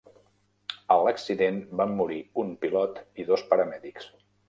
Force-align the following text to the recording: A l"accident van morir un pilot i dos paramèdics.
A 0.95 0.95
l"accident 1.01 1.61
van 1.83 1.95
morir 2.01 2.19
un 2.47 2.53
pilot 2.67 3.01
i 3.25 3.31
dos 3.33 3.49
paramèdics. 3.53 4.15